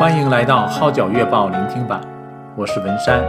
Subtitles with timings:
[0.00, 2.00] 欢迎来到《号角月报》聆听版，
[2.56, 3.22] 我是文山。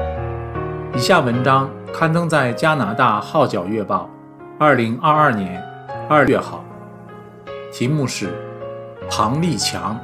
[0.96, 4.09] 以下文章刊登在加拿大《号角月报》
[4.57, 5.62] 二零二二年
[6.07, 6.63] 二月号，
[7.73, 8.28] 题目是
[9.10, 9.99] 《庞立强：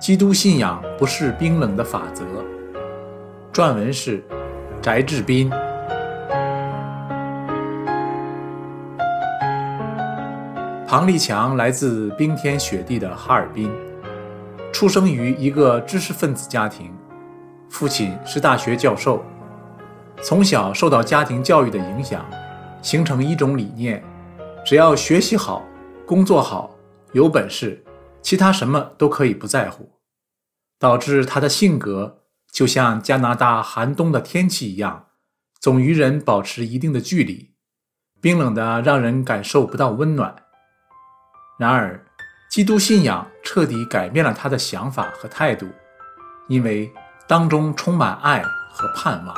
[0.00, 2.24] 基督信仰不是冰冷的法则》，
[3.52, 4.24] 撰文是
[4.82, 5.48] 翟志斌。
[10.84, 13.70] 庞立强来自冰天雪地的哈尔滨。
[14.76, 16.94] 出生于一个知识分子家庭，
[17.70, 19.24] 父亲是大学教授。
[20.22, 22.22] 从小受到家庭教育的影响，
[22.82, 24.04] 形成一种理念：
[24.66, 25.64] 只要学习好、
[26.04, 26.76] 工作好、
[27.12, 27.82] 有本事，
[28.20, 29.90] 其他什么都可以不在乎。
[30.78, 35.06] 导致他的性格就像加拿大寒冬的天气一样，
[35.58, 37.54] 总与人保持一定的距离，
[38.20, 40.36] 冰冷的让人感受不到温暖。
[41.58, 42.05] 然而，
[42.56, 45.68] 基督信仰彻底改变了他的想法和态度，
[46.48, 46.90] 因为
[47.28, 49.34] 当中充满爱和盼望。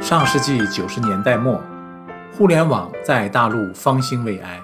[0.00, 1.60] 上世纪九十年代末，
[2.32, 4.62] 互联网在大陆方兴未艾，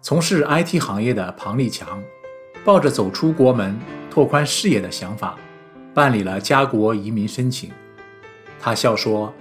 [0.00, 2.02] 从事 IT 行业的庞立强，
[2.64, 3.78] 抱着走出国门、
[4.10, 5.36] 拓宽视野的想法，
[5.94, 7.70] 办理了家国移民申请。
[8.60, 9.32] 他笑说。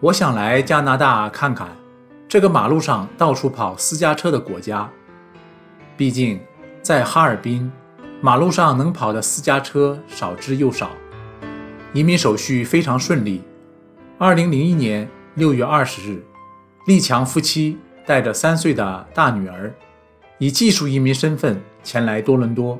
[0.00, 1.66] 我想来加拿大看看，
[2.28, 4.88] 这个马路上到处跑私家车的国家。
[5.96, 6.38] 毕竟
[6.80, 7.68] 在哈尔滨，
[8.20, 10.90] 马路上能跑的私家车少之又少。
[11.92, 13.42] 移民手续非常顺利。
[14.18, 16.22] 二零零一年六月二十日，
[16.86, 17.76] 丽强夫妻
[18.06, 19.74] 带着三岁的大女儿，
[20.38, 22.78] 以技术移民身份前来多伦多。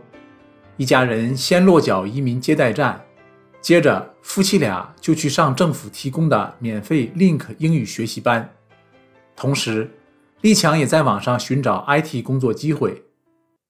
[0.76, 3.00] 一家人先落脚移民接待站。
[3.60, 8.54] 接着，夫妻俩就去上政府提供的免费 Link 英语学习班，
[9.36, 9.90] 同时，
[10.40, 13.02] 丽强也在网上寻找 IT 工作机会。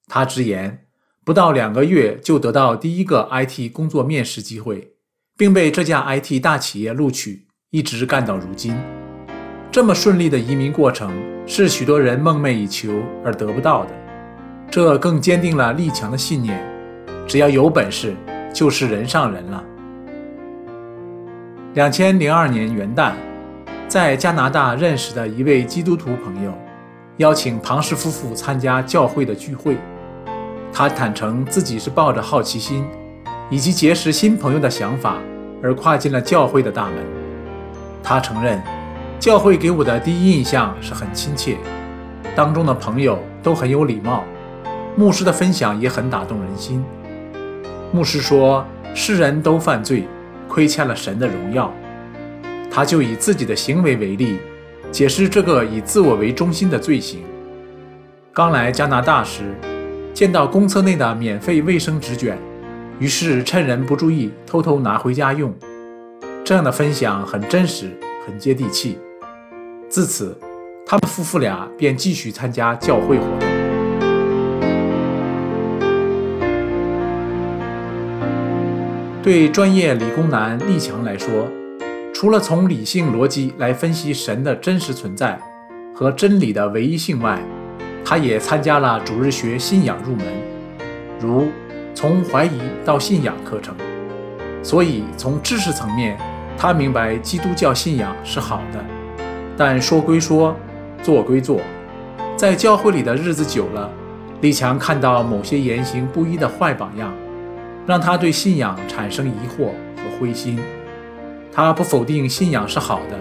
[0.07, 0.87] 他直言，
[1.25, 4.93] 不到两个月就得到第一个 IT 工作面试机会，
[5.37, 8.77] 并被这家 IT 大企业录取，一直干到如今。
[9.71, 11.13] 这么顺利的移民过程，
[11.47, 13.95] 是许多人梦寐以求而得不到的。
[14.71, 16.63] 这更坚定了丽强的信念：
[17.27, 18.15] 只要有本事，
[18.55, 19.65] 就是人上人了。
[21.75, 23.13] 两千零二年元旦，
[23.89, 26.51] 在加拿大认识的一位基督徒朋友，
[27.19, 29.77] 邀请庞氏夫妇参加教会的聚会。
[30.73, 32.87] 他坦诚自己是抱着好奇心，
[33.51, 35.19] 以及结识新朋友的想法
[35.63, 36.95] 而跨进了教会的大门。
[38.03, 38.63] 他承认，
[39.21, 41.59] 教会给我的第一印象是很亲切，
[42.35, 44.25] 当中的朋友都很有礼貌，
[44.97, 46.83] 牧师的分享也很打动人心。
[47.93, 48.65] 牧师说
[48.95, 50.09] ：“世人都犯罪。”
[50.49, 51.73] 亏欠了神的荣耀，
[52.71, 54.39] 他就以自己的行为为例，
[54.91, 57.21] 解释这个以自我为中心的罪行。
[58.33, 59.55] 刚来加拿大时，
[60.15, 62.39] 见到公厕内的免费卫生纸卷，
[62.99, 65.55] 于是趁人不注意偷偷拿回家用。
[66.45, 67.91] 这样的分享很真实，
[68.27, 68.99] 很接地气。
[69.89, 70.39] 自此，
[70.87, 73.48] 他们夫妇俩便继续参加教会活动。
[79.29, 81.47] 对专业理工男丽强来说，
[82.15, 85.39] 除了从理性逻辑来分析神的真实存在
[85.95, 87.39] 和真理的唯一性外，
[88.03, 90.25] 他也参加了主日学信仰入门，
[91.21, 91.49] 如
[91.95, 93.75] 从怀疑到信仰课程。
[94.63, 96.17] 所以从知识层面，
[96.57, 98.83] 他明白基督教信仰是好的。
[99.59, 100.57] 但说归说，
[101.03, 101.61] 做归做，
[102.35, 103.91] 在教会里的日子久了，
[104.41, 107.13] 丽强看到某些言行不一的坏榜样。
[107.89, 110.61] 让他对信仰产生疑惑和灰心。
[111.51, 113.19] 他不否定信仰是好的，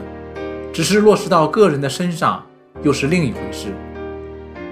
[0.74, 2.46] 只是落实到个人的身上
[2.84, 3.70] 又是另一回事。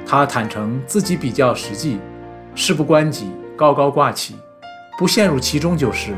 [0.05, 1.97] 他坦诚自己比较实际，
[2.55, 4.35] 事不关己，高高挂起，
[4.97, 6.17] 不陷入其中就是了。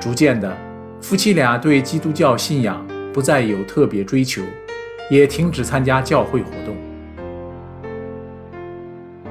[0.00, 0.52] 逐渐的，
[1.00, 4.42] 夫妻俩对基督教信仰不再有特别追求，
[5.08, 6.74] 也停止参加教会活动。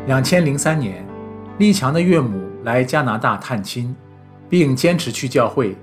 [0.07, 1.05] 两千零三年，
[1.57, 2.49] 立强的岳母。
[2.63, 3.95] 来加拿大探亲，
[4.49, 5.75] 并坚持去教会，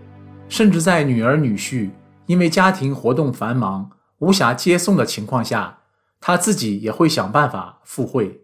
[0.48, 1.90] 甚至在女儿女婿
[2.26, 5.78] 因为家庭活动繁忙无暇接送的情况下，
[6.20, 8.42] 他自己也会想办法赴会。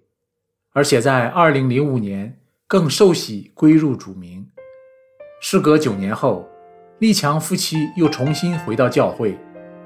[0.72, 4.46] 而且在2005年更受洗归入主名。
[5.40, 6.48] 事隔九年后，
[6.98, 9.38] 立强夫妻又重新回到教会，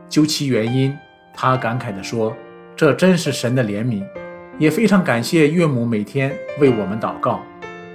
[0.08, 0.96] 究其原因，
[1.34, 2.34] 他感慨地说
[2.76, 4.06] ：“这真是神的怜悯，
[4.58, 7.42] 也非常感谢岳母每天为我们祷告。”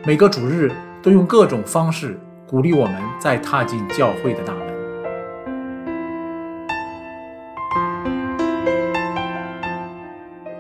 [0.06, 0.70] 每个主日
[1.02, 4.68] 都用各种方式鼓励我们再踏进教会的大门。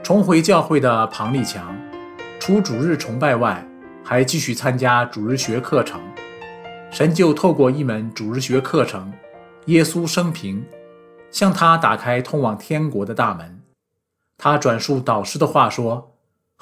[0.02, 1.76] 重回教会的庞立强，
[2.40, 3.68] 除主日崇拜外，
[4.02, 6.00] 还继续参加主日学课程。
[6.90, 9.12] 神就透过一门主日学课程
[9.66, 10.62] 《耶稣生平》，
[11.32, 13.60] 向他打开通往天国的大门。
[14.38, 16.13] 他转述导师的话说：“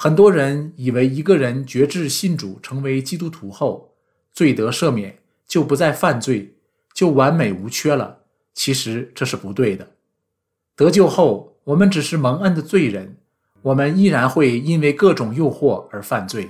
[0.04, 3.94] 很多人以为一个人决志信主，成为基督徒后，
[4.34, 6.56] 罪得赦免，就不再犯罪，
[6.92, 8.18] 就完美无缺了。
[8.56, 9.92] 其实这是不对的。
[10.76, 13.18] 得救后，我们只是蒙恩的罪人。”
[13.62, 16.50] 我们依然会因为各种诱惑而犯罪，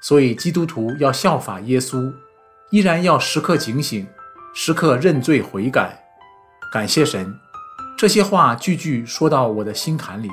[0.00, 2.10] 所以基督徒要效法耶稣，
[2.70, 4.06] 依然要时刻警醒，
[4.54, 6.02] 时刻认罪悔改。
[6.72, 7.38] 感谢神，
[7.98, 10.30] 这些话句句说到我的心坎里，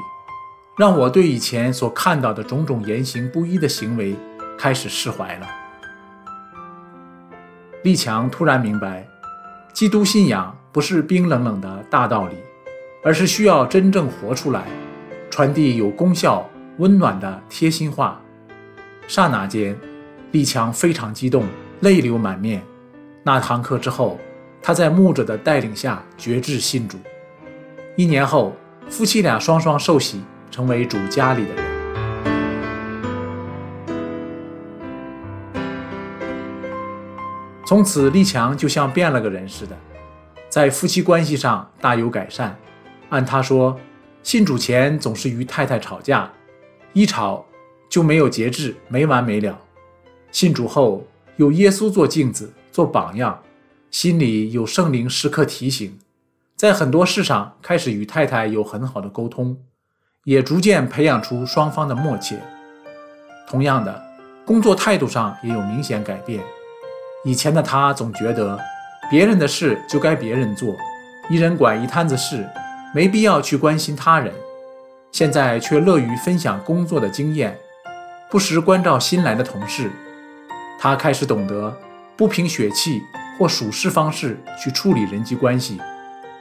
[0.77, 4.15] 让我对以前所看到的种种言行不一的行为
[4.55, 5.47] 开始释怀了。
[7.83, 9.07] 立强突然明白，
[9.73, 12.35] 基督信仰不是冰冷冷的大道理，
[13.03, 14.65] 而是需要真正活出来。
[15.31, 16.47] 传递有功效、
[16.77, 18.21] 温暖的贴心话。
[19.07, 19.75] 刹那间，
[20.31, 21.45] 立强非常激动，
[21.79, 22.63] 泪流满面。
[23.23, 24.19] 那堂课之后，
[24.61, 26.99] 他在牧者的带领下决志信主。
[27.95, 28.55] 一年后，
[28.89, 31.67] 夫妻俩双双受洗，成为主家里的人。
[37.65, 39.77] 从此，立强就像变了个人似的，
[40.47, 42.57] 在夫妻关系上大有改善。
[43.09, 43.77] 按他说，
[44.23, 46.31] 信主前总是与太太吵架，
[46.93, 47.45] 一吵
[47.89, 49.59] 就没有节制，没完没了。
[50.31, 51.05] 信主后
[51.35, 53.41] 有耶稣做镜子、做榜样，
[53.91, 55.97] 心里有圣灵时刻提醒，
[56.55, 59.57] 在很多事上开始与太太有很好的沟通，
[60.27, 62.37] 也逐渐培养出双方的默契。
[63.47, 64.03] 同样的，
[64.45, 66.43] 工作态度上也有明显改变。
[67.23, 68.59] 以前的他总觉得
[69.09, 70.75] 别人的事就该别人做，
[71.29, 72.45] 一人管一摊子事。
[72.93, 74.33] 没必要去关心他人，
[75.13, 77.57] 现在却乐于分享工作的经验，
[78.29, 79.89] 不时关照新来的同事。
[80.77, 81.73] 他开始懂得
[82.17, 83.01] 不凭血气
[83.37, 85.79] 或属事方式去处理人际关系，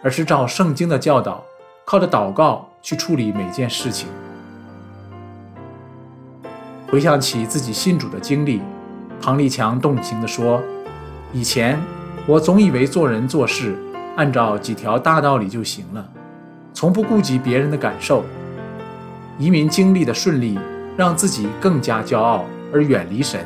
[0.02, 1.44] 而是照圣经的教导，
[1.84, 4.08] 靠着祷告去处理每件事情。
[6.88, 8.62] 回想起自己信主的经历，
[9.20, 10.62] 庞立强动情地说
[11.34, 11.82] ：“以前
[12.28, 13.76] 我总以为做人做事
[14.14, 16.08] 按照几条大道理就行了。”
[16.72, 18.24] 从不顾及别人的感受，
[19.36, 20.56] 移民经历的顺利，
[20.96, 23.44] 让自己更加骄傲而远离神。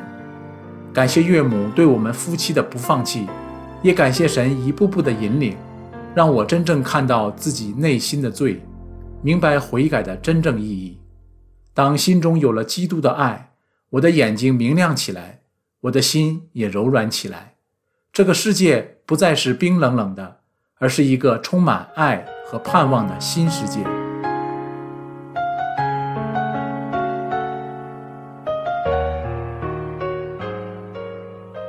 [0.92, 3.26] 感谢岳母对我们夫妻的不放弃，
[3.80, 5.56] 也感谢神一步步的引领，
[6.14, 8.60] 让我真正看到自己内心的罪，
[9.22, 10.98] 明白悔改的真正意义。
[11.74, 13.52] 当心中有了基督的爱，
[13.90, 15.40] 我的眼睛明亮起来，
[15.82, 17.56] 我的心也柔软起来。
[18.12, 20.38] 这个世界不再是冰冷冷的，
[20.78, 23.80] 而是一个充满爱和盼望的新世界。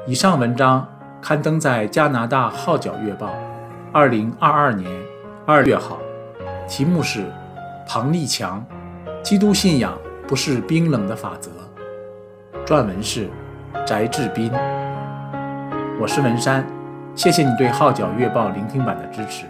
[0.07, 0.88] 以上文章
[1.21, 3.27] 刊登在加拿大《号角月报》，
[3.92, 4.89] 二零二二年
[5.45, 6.00] 二月号，
[6.68, 7.19] 题目是
[7.94, 8.66] 《唐立强：
[9.22, 11.52] 基督信仰不是冰冷的法则》，
[12.66, 13.30] 撰文是
[13.86, 14.50] 翟志斌。
[16.00, 16.66] 我是文山，
[17.16, 19.46] 谢谢你对《号角月报》聆听版的支持。